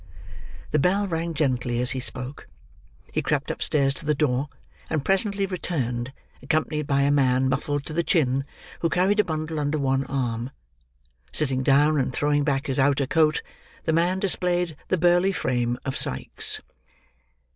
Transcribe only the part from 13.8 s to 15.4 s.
the man displayed the burly